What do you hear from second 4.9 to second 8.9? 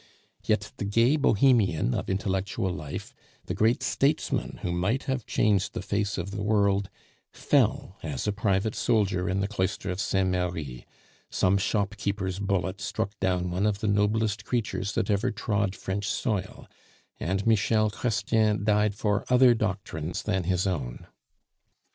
have changed the face of the world, fell as a private